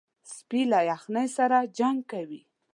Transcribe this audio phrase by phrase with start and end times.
[0.33, 2.41] سپي له یخنۍ سره جنګ کوي.